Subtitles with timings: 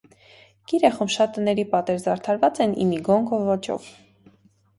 [0.69, 3.93] Կիրեխում շատ տների պատեր զարդարված են իմիգոնգո ոճով։